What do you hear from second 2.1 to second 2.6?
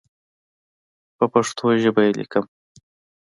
لیکم.